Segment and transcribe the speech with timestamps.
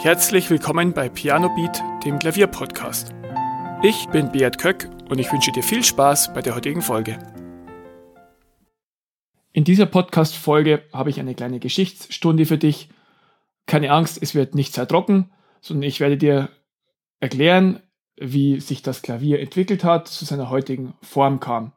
[0.00, 3.12] Herzlich willkommen bei Piano Beat, dem Klavierpodcast.
[3.82, 7.18] Ich bin Beat Köck und ich wünsche dir viel Spaß bei der heutigen Folge.
[9.52, 12.90] In dieser Podcast-Folge habe ich eine kleine Geschichtsstunde für dich.
[13.66, 16.48] Keine Angst, es wird nicht sehr trocken, sondern ich werde dir
[17.18, 17.80] erklären,
[18.16, 21.72] wie sich das Klavier entwickelt hat, zu seiner heutigen Form kam.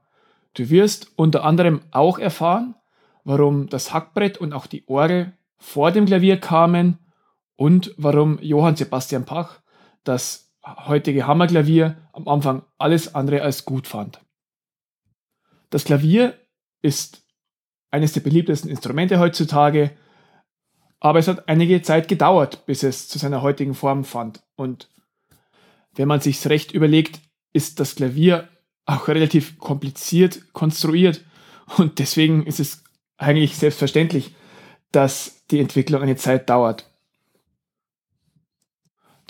[0.53, 2.75] Du wirst unter anderem auch erfahren,
[3.23, 6.99] warum das Hackbrett und auch die Orgel vor dem Klavier kamen
[7.55, 9.61] und warum Johann Sebastian Bach
[10.03, 14.19] das heutige Hammerklavier am Anfang alles andere als gut fand.
[15.69, 16.39] Das Klavier
[16.81, 17.23] ist
[17.89, 19.91] eines der beliebtesten Instrumente heutzutage,
[20.99, 24.43] aber es hat einige Zeit gedauert, bis es zu seiner heutigen Form fand.
[24.55, 24.89] Und
[25.95, 27.19] wenn man sich's recht überlegt,
[27.53, 28.47] ist das Klavier
[28.85, 31.23] auch relativ kompliziert konstruiert
[31.77, 32.83] und deswegen ist es
[33.17, 34.35] eigentlich selbstverständlich,
[34.91, 36.90] dass die Entwicklung eine Zeit dauert.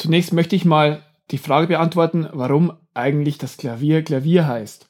[0.01, 4.89] Zunächst möchte ich mal die Frage beantworten, warum eigentlich das Klavier Klavier heißt.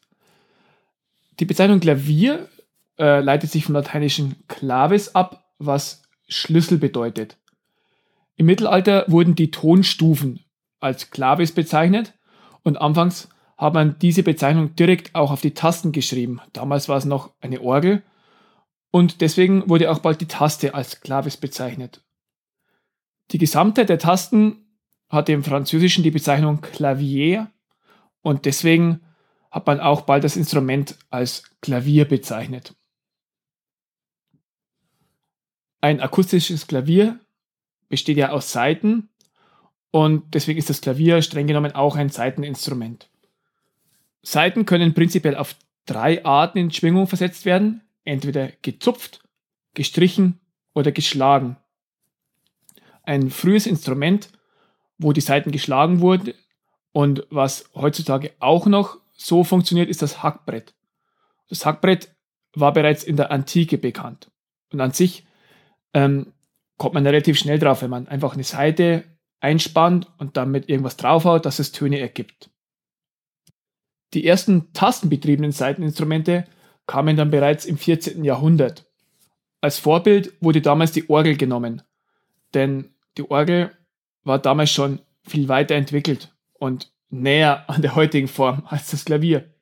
[1.42, 2.48] Die Bezeichnung Klavier
[2.98, 7.36] äh, leitet sich vom lateinischen clavis ab, was Schlüssel bedeutet.
[8.38, 10.46] Im Mittelalter wurden die Tonstufen
[10.80, 12.14] als clavis bezeichnet
[12.64, 16.40] und anfangs hat man diese Bezeichnung direkt auch auf die Tasten geschrieben.
[16.54, 18.02] Damals war es noch eine Orgel
[18.92, 22.02] und deswegen wurde auch bald die Taste als Clavis bezeichnet.
[23.32, 24.68] Die Gesamtheit der Tasten
[25.12, 27.52] hatte im Französischen die Bezeichnung Clavier
[28.22, 29.02] und deswegen
[29.52, 32.74] hat man auch bald das Instrument als Klavier bezeichnet.
[35.82, 37.20] Ein akustisches Klavier
[37.90, 39.10] besteht ja aus Saiten
[39.92, 43.10] und deswegen ist das Klavier streng genommen auch ein Saiteninstrument.
[44.22, 49.22] Saiten können prinzipiell auf drei Arten in Schwingung versetzt werden, entweder gezupft,
[49.74, 50.40] gestrichen
[50.74, 51.58] oder geschlagen.
[53.04, 54.30] Ein frühes Instrument
[55.02, 56.34] wo die Saiten geschlagen wurden.
[56.92, 60.74] Und was heutzutage auch noch so funktioniert, ist das Hackbrett.
[61.50, 62.14] Das Hackbrett
[62.54, 64.32] war bereits in der Antike bekannt.
[64.72, 65.26] Und an sich
[65.94, 66.34] ähm,
[66.78, 69.04] kommt man relativ schnell drauf, wenn man einfach eine Seite
[69.40, 72.50] einspannt und damit irgendwas draufhaut, dass es Töne ergibt.
[74.14, 76.46] Die ersten tastenbetriebenen Seiteninstrumente
[76.86, 78.24] kamen dann bereits im 14.
[78.24, 78.86] Jahrhundert.
[79.62, 81.82] Als Vorbild wurde damals die Orgel genommen,
[82.54, 83.72] denn die Orgel
[84.24, 89.54] war damals schon viel weiter entwickelt und näher an der heutigen Form als das Klavier.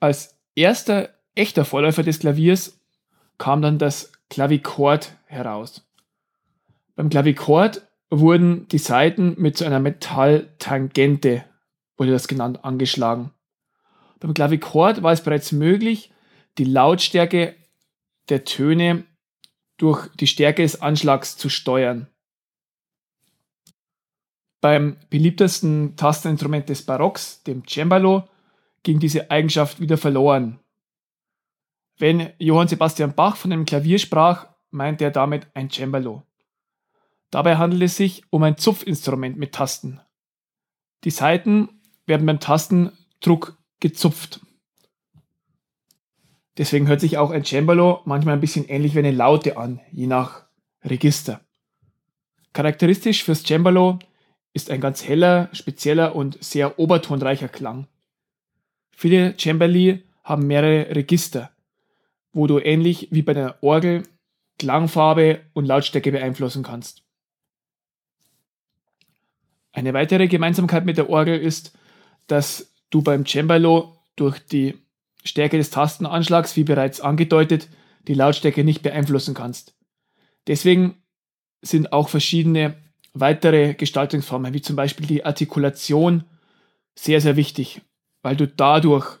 [0.00, 2.80] Als erster echter Vorläufer des Klaviers
[3.38, 5.86] kam dann das Klavikord heraus.
[6.94, 11.44] Beim Klavikord wurden die Saiten mit so einer Metalltangente,
[11.96, 13.32] wurde das genannt, angeschlagen.
[14.20, 16.12] Beim Klavikord war es bereits möglich,
[16.58, 17.54] die Lautstärke
[18.28, 19.04] der Töne
[19.78, 22.08] durch die Stärke des Anschlags zu steuern.
[24.62, 28.28] Beim beliebtesten Tasteninstrument des Barocks, dem Cembalo,
[28.84, 30.60] ging diese Eigenschaft wieder verloren.
[31.98, 36.22] Wenn Johann Sebastian Bach von einem Klavier sprach, meinte er damit ein Cembalo.
[37.32, 40.00] Dabei handelt es sich um ein Zupfinstrument mit Tasten.
[41.02, 44.40] Die Saiten werden beim Tastendruck gezupft.
[46.56, 50.06] Deswegen hört sich auch ein Cembalo manchmal ein bisschen ähnlich wie eine Laute an, je
[50.06, 50.44] nach
[50.84, 51.40] Register.
[52.52, 53.98] Charakteristisch fürs Cembalo
[54.54, 57.86] ist ein ganz heller, spezieller und sehr obertonreicher Klang.
[58.90, 61.50] Viele Cembali haben mehrere Register,
[62.32, 64.04] wo du ähnlich wie bei der Orgel
[64.58, 67.02] Klangfarbe und Lautstärke beeinflussen kannst.
[69.72, 71.76] Eine weitere Gemeinsamkeit mit der Orgel ist,
[72.26, 74.74] dass du beim Cembalo durch die
[75.24, 77.68] Stärke des Tastenanschlags, wie bereits angedeutet,
[78.06, 79.74] die Lautstärke nicht beeinflussen kannst.
[80.46, 81.02] Deswegen
[81.62, 82.76] sind auch verschiedene
[83.14, 86.24] weitere Gestaltungsformen, wie zum Beispiel die Artikulation,
[86.94, 87.82] sehr, sehr wichtig,
[88.22, 89.18] weil du dadurch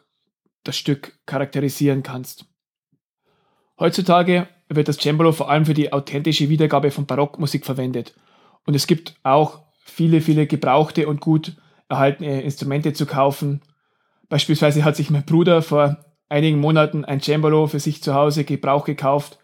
[0.64, 2.46] das Stück charakterisieren kannst.
[3.78, 8.14] Heutzutage wird das Cembalo vor allem für die authentische Wiedergabe von Barockmusik verwendet.
[8.64, 11.56] Und es gibt auch viele, viele gebrauchte und gut
[11.88, 13.62] erhaltene Instrumente zu kaufen.
[14.28, 18.84] Beispielsweise hat sich mein Bruder vor einigen Monaten ein Cembalo für sich zu Hause Gebrauch
[18.84, 19.38] gekauft,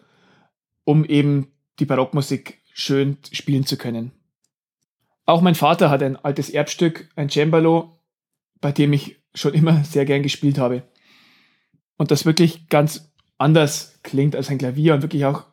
[0.83, 4.18] um eben die Barockmusik schön spielen zu können.
[5.29, 8.01] Auch mein Vater hat ein altes Erbstück, ein Cembalo,
[8.61, 10.81] bei dem ich schon immer sehr gern gespielt habe.
[11.97, 15.45] Und das wirklich ganz anders klingt als ein Klavier und wirklich auch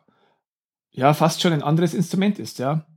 [0.89, 2.87] ja fast schon ein anderes Instrument ist, ja.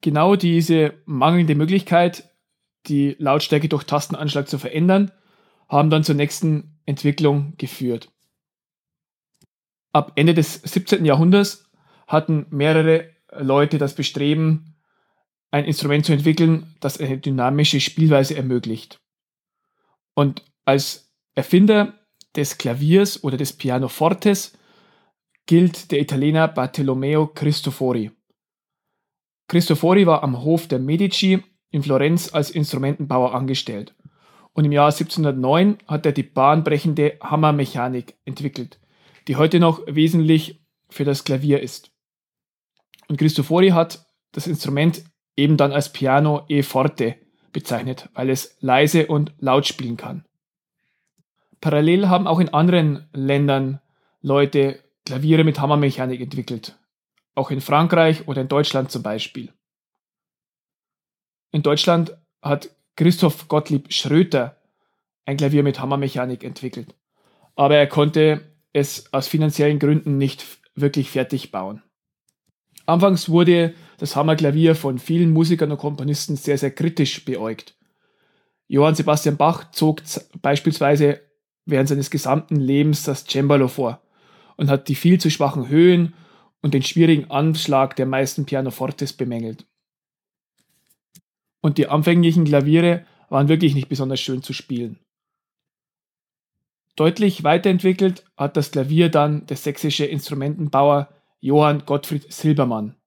[0.00, 2.28] Genau diese mangelnde Möglichkeit,
[2.88, 5.12] die Lautstärke durch Tastenanschlag zu verändern,
[5.68, 8.10] haben dann zur nächsten Entwicklung geführt.
[9.92, 11.04] Ab Ende des 17.
[11.04, 11.70] Jahrhunderts
[12.08, 14.74] hatten mehrere Leute das Bestreben,
[15.50, 19.00] ein Instrument zu entwickeln, das eine dynamische Spielweise ermöglicht.
[20.14, 21.94] Und als Erfinder
[22.36, 24.56] des Klaviers oder des Pianofortes
[25.46, 28.10] gilt der Italiener Bartolomeo Cristofori.
[29.48, 33.94] Cristofori war am Hof der Medici in Florenz als Instrumentenbauer angestellt
[34.58, 38.80] und im Jahr 1709 hat er die bahnbrechende Hammermechanik entwickelt,
[39.28, 41.92] die heute noch wesentlich für das Klavier ist.
[43.06, 45.04] Und Cristofori hat das Instrument
[45.38, 47.14] eben dann als Piano e forte
[47.52, 50.24] bezeichnet, weil es leise und laut spielen kann.
[51.60, 53.80] Parallel haben auch in anderen Ländern
[54.20, 56.76] Leute Klaviere mit Hammermechanik entwickelt.
[57.34, 59.52] Auch in Frankreich oder in Deutschland zum Beispiel.
[61.52, 64.56] In Deutschland hat Christoph Gottlieb Schröter
[65.24, 66.94] ein Klavier mit Hammermechanik entwickelt.
[67.54, 70.44] Aber er konnte es aus finanziellen Gründen nicht
[70.74, 71.82] wirklich fertig bauen.
[72.86, 77.76] Anfangs wurde das Hammerklavier von vielen Musikern und Komponisten sehr, sehr kritisch beäugt.
[78.68, 80.02] Johann Sebastian Bach zog
[80.40, 81.20] beispielsweise
[81.66, 84.00] während seines gesamten Lebens das Cembalo vor
[84.56, 86.14] und hat die viel zu schwachen Höhen
[86.62, 89.66] und den schwierigen Anschlag der meisten Pianofortes bemängelt.
[91.60, 94.98] Und die anfänglichen Klaviere waren wirklich nicht besonders schön zu spielen.
[96.96, 101.08] Deutlich weiterentwickelt hat das Klavier dann der sächsische Instrumentenbauer
[101.40, 102.97] Johann Gottfried Silbermann.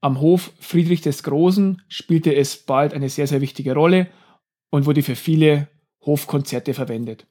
[0.00, 4.08] Am Hof Friedrich des Großen spielte es bald eine sehr, sehr wichtige Rolle
[4.70, 5.68] und wurde für viele
[6.04, 7.26] Hofkonzerte verwendet.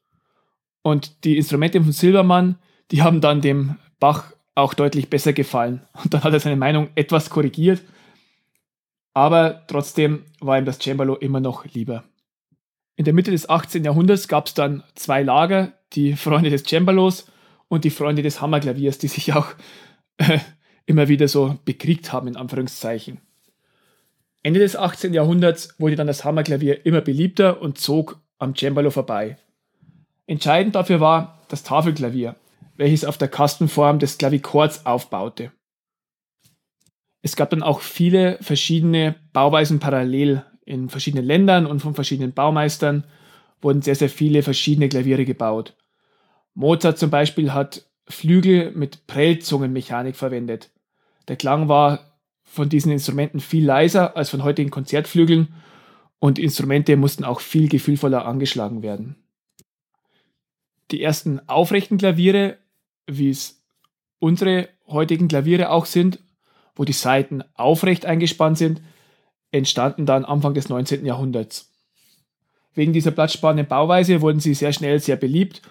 [0.82, 2.60] Und die Instrumente von Silbermann,
[2.92, 5.82] die haben dann dem Bach auch deutlich besser gefallen.
[6.04, 7.82] Und dann hat er seine Meinung etwas korrigiert,
[9.14, 12.04] aber trotzdem war ihm das Cembalo immer noch lieber.
[12.98, 13.84] In der Mitte des 18.
[13.84, 17.32] Jahrhunderts gab es dann zwei Lager, die Freunde des Cembalos
[17.68, 19.48] und die Freunde des Hammerklaviers, die sich auch
[20.18, 20.40] äh,
[20.88, 23.20] immer wieder so bekriegt haben, in Anführungszeichen.
[24.42, 25.14] Ende des 18.
[25.14, 29.38] Jahrhunderts wurde dann das Hammerklavier immer beliebter und zog am Cembalo vorbei.
[30.26, 32.36] Entscheidend dafür war das Tafelklavier,
[32.76, 35.52] welches auf der Kastenform des Klavichords aufbaute.
[37.22, 43.04] Es gab dann auch viele verschiedene Bauweisen parallel in verschiedenen Ländern und von verschiedenen Baumeistern
[43.62, 45.76] wurden sehr, sehr viele verschiedene Klaviere gebaut.
[46.54, 50.70] Mozart zum Beispiel hat Flügel mit Prellzungenmechanik verwendet.
[51.28, 55.54] Der Klang war von diesen Instrumenten viel leiser als von heutigen Konzertflügeln
[56.20, 59.16] und Instrumente mussten auch viel gefühlvoller angeschlagen werden.
[60.92, 62.58] Die ersten aufrechten Klaviere,
[63.06, 63.62] wie es
[64.20, 66.20] unsere heutigen Klaviere auch sind,
[66.76, 68.82] wo die Saiten aufrecht eingespannt sind,
[69.52, 71.06] entstanden dann Anfang des 19.
[71.06, 71.72] Jahrhunderts.
[72.74, 75.62] Wegen dieser platzsparenden Bauweise wurden sie sehr schnell sehr beliebt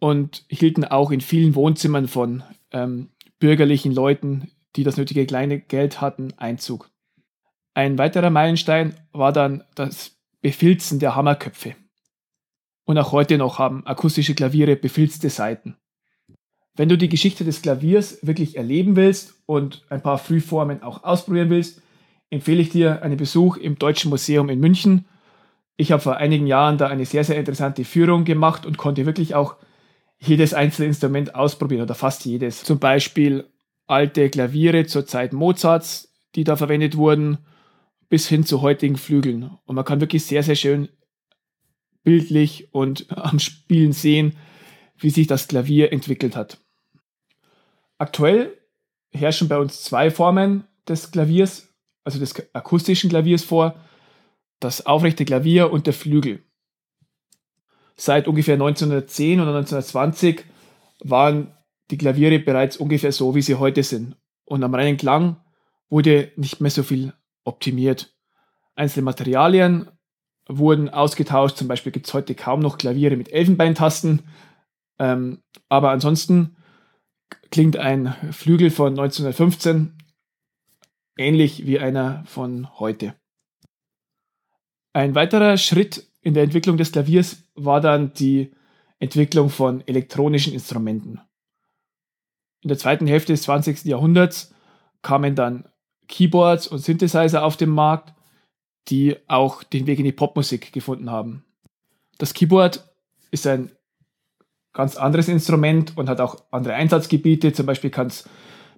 [0.00, 6.00] und hielten auch in vielen Wohnzimmern von ähm, bürgerlichen Leuten, die das nötige kleine Geld
[6.00, 6.90] hatten, Einzug.
[7.74, 11.76] Ein weiterer Meilenstein war dann das Befilzen der Hammerköpfe.
[12.84, 15.76] Und auch heute noch haben akustische Klaviere befilzte Saiten.
[16.74, 21.50] Wenn du die Geschichte des Klaviers wirklich erleben willst und ein paar Frühformen auch ausprobieren
[21.50, 21.82] willst,
[22.30, 25.06] empfehle ich dir einen Besuch im Deutschen Museum in München.
[25.76, 29.34] Ich habe vor einigen Jahren da eine sehr, sehr interessante Führung gemacht und konnte wirklich
[29.34, 29.56] auch
[30.18, 32.64] jedes einzelne Instrument ausprobieren oder fast jedes.
[32.64, 33.44] Zum Beispiel
[33.88, 37.38] alte Klaviere zur Zeit Mozarts, die da verwendet wurden,
[38.08, 39.50] bis hin zu heutigen Flügeln.
[39.64, 40.88] Und man kann wirklich sehr, sehr schön
[42.04, 44.36] bildlich und am Spielen sehen,
[44.96, 46.58] wie sich das Klavier entwickelt hat.
[47.98, 48.56] Aktuell
[49.10, 51.68] herrschen bei uns zwei Formen des Klaviers,
[52.04, 53.74] also des akustischen Klaviers vor,
[54.60, 56.44] das aufrechte Klavier und der Flügel.
[57.96, 60.44] Seit ungefähr 1910 oder 1920
[61.00, 61.52] waren
[61.90, 64.16] die Klaviere bereits ungefähr so, wie sie heute sind.
[64.44, 65.36] Und am reinen Klang
[65.88, 67.12] wurde nicht mehr so viel
[67.44, 68.14] optimiert.
[68.74, 69.90] Einzelne Materialien
[70.48, 71.56] wurden ausgetauscht.
[71.56, 74.22] Zum Beispiel gibt es heute kaum noch Klaviere mit Elfenbeintasten.
[74.98, 76.56] Ähm, aber ansonsten
[77.50, 79.98] klingt ein Flügel von 1915
[81.18, 83.14] ähnlich wie einer von heute.
[84.92, 88.52] Ein weiterer Schritt in der Entwicklung des Klaviers war dann die
[88.98, 91.20] Entwicklung von elektronischen Instrumenten.
[92.62, 93.84] In der zweiten Hälfte des 20.
[93.84, 94.54] Jahrhunderts
[95.02, 95.68] kamen dann
[96.08, 98.14] Keyboards und Synthesizer auf den Markt,
[98.88, 101.44] die auch den Weg in die Popmusik gefunden haben.
[102.18, 102.88] Das Keyboard
[103.30, 103.70] ist ein
[104.72, 107.52] ganz anderes Instrument und hat auch andere Einsatzgebiete.
[107.52, 108.28] Zum Beispiel kann es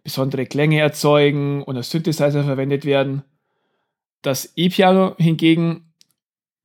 [0.03, 3.23] besondere Klänge erzeugen und als Synthesizer verwendet werden.
[4.23, 5.93] Das E-Piano hingegen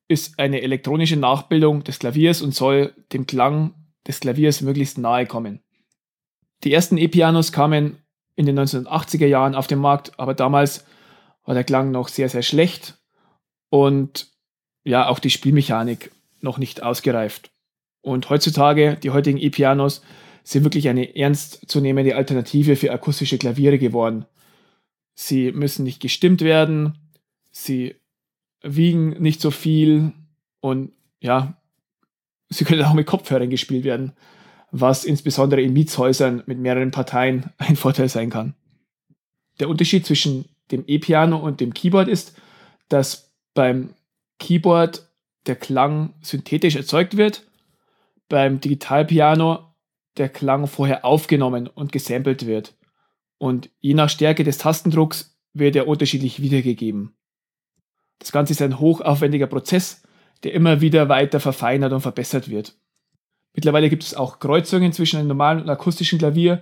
[0.07, 3.73] ist eine elektronische Nachbildung des Klaviers und soll dem Klang
[4.07, 5.61] des Klaviers möglichst nahe kommen.
[6.65, 7.99] Die ersten E-Pianos kamen
[8.35, 10.83] in den 1980er Jahren auf dem Markt, aber damals
[11.43, 12.97] war der Klang noch sehr, sehr schlecht
[13.69, 14.31] und
[14.83, 17.51] ja, auch die Spielmechanik noch nicht ausgereift.
[18.01, 20.01] Und heutzutage, die heutigen E-Pianos
[20.43, 24.25] sind wirklich eine ernstzunehmende Alternative für akustische Klaviere geworden.
[25.13, 26.97] Sie müssen nicht gestimmt werden,
[27.51, 27.95] sie
[28.63, 30.13] wiegen nicht so viel
[30.61, 31.61] und ja,
[32.49, 34.13] sie können auch mit Kopfhörern gespielt werden,
[34.71, 38.55] was insbesondere in Mietshäusern mit mehreren Parteien ein Vorteil sein kann.
[39.59, 42.35] Der Unterschied zwischen dem E-Piano und dem Keyboard ist,
[42.89, 43.93] dass beim
[44.39, 45.07] Keyboard
[45.45, 47.43] der Klang synthetisch erzeugt wird,
[48.27, 49.75] beim Digitalpiano
[50.17, 52.75] der Klang vorher aufgenommen und gesampelt wird.
[53.37, 57.15] Und je nach Stärke des Tastendrucks wird er unterschiedlich wiedergegeben.
[58.19, 60.03] Das Ganze ist ein hochaufwendiger Prozess,
[60.43, 62.77] der immer wieder weiter verfeinert und verbessert wird.
[63.55, 66.61] Mittlerweile gibt es auch Kreuzungen zwischen einem normalen und akustischen Klavier,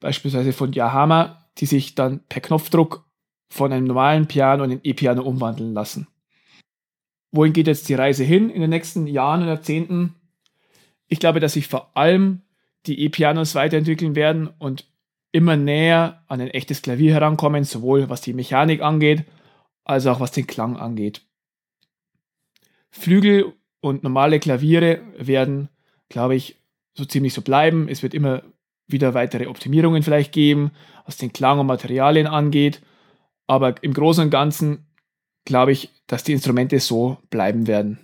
[0.00, 3.04] beispielsweise von Yahama, die sich dann per Knopfdruck
[3.50, 6.08] von einem normalen Piano in ein E-Piano umwandeln lassen.
[7.32, 10.14] Wohin geht jetzt die Reise hin in den nächsten Jahren und Jahrzehnten?
[11.06, 12.42] Ich glaube, dass sich vor allem
[12.86, 14.90] die E-Pianos weiterentwickeln werden und
[15.32, 19.24] immer näher an ein echtes Klavier herankommen, sowohl was die Mechanik angeht,
[19.84, 21.22] als auch was den Klang angeht.
[22.90, 25.68] Flügel und normale Klaviere werden,
[26.12, 26.56] glaube ich,
[26.94, 27.88] so ziemlich so bleiben.
[27.88, 28.42] Es wird immer
[28.86, 30.70] wieder weitere Optimierungen vielleicht geben,
[31.06, 32.82] was den Klang und Materialien angeht.
[33.46, 34.86] Aber im Großen und Ganzen
[35.44, 37.98] glaube ich, dass die Instrumente so bleiben werden.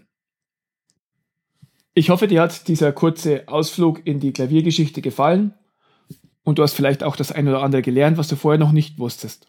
[1.95, 5.55] Ich hoffe, dir hat dieser kurze Ausflug in die Klaviergeschichte gefallen
[6.45, 8.99] und du hast vielleicht auch das ein oder andere gelernt, was du vorher noch nicht
[8.99, 9.49] wusstest.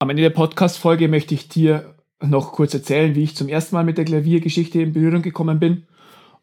[0.00, 3.84] Am Ende der Podcast-Folge möchte ich dir noch kurz erzählen, wie ich zum ersten Mal
[3.84, 5.86] mit der Klaviergeschichte in Berührung gekommen bin.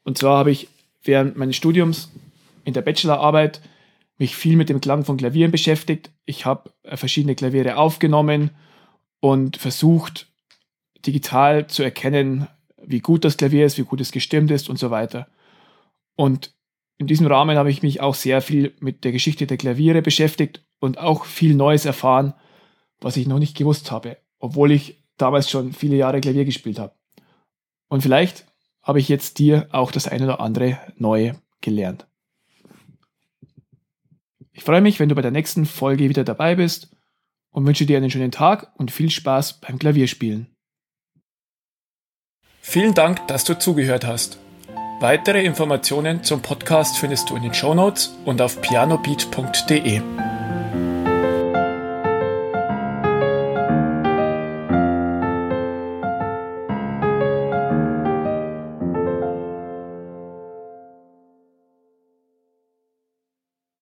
[0.04, 0.70] Und zwar habe ich
[1.06, 2.12] während meines Studiums
[2.64, 3.62] in der Bachelorarbeit
[4.18, 6.12] mich viel mit dem Klang von Klavieren beschäftigt.
[6.26, 8.52] Ich habe äh, verschiedene Klaviere aufgenommen
[9.20, 10.28] und versucht,
[11.06, 12.48] digital zu erkennen,
[12.82, 15.28] wie gut das Klavier ist, wie gut es gestimmt ist und so weiter.
[16.16, 16.54] Und
[16.98, 20.64] in diesem Rahmen habe ich mich auch sehr viel mit der Geschichte der Klaviere beschäftigt
[20.80, 22.34] und auch viel Neues erfahren,
[23.02, 26.94] was ich noch nicht gewusst habe, obwohl ich damals schon viele Jahre Klavier gespielt habe.
[27.90, 28.46] Und vielleicht
[28.86, 32.08] habe ich jetzt dir auch das eine oder andere Neue gelernt.
[34.54, 36.96] Ich freue mich, wenn du bei der nächsten Folge wieder dabei bist
[37.50, 40.48] und wünsche dir einen schönen Tag und viel Spaß beim Klavierspielen.
[42.62, 44.39] Vielen Dank, dass du zugehört hast.
[45.00, 50.35] Weitere Informationen zum Podcast findest du in den Show Notes und auf pianobeat.de.